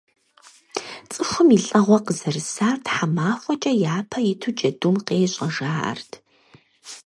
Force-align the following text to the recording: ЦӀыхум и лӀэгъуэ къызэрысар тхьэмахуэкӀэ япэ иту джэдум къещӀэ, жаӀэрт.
ЦӀыхум 1.11 1.49
и 1.57 1.59
лӀэгъуэ 1.65 1.99
къызэрысар 2.05 2.77
тхьэмахуэкӀэ 2.85 3.73
япэ 3.95 4.19
иту 4.31 4.51
джэдум 4.55 4.95
къещӀэ, 5.05 5.47
жаӀэрт. 5.55 6.11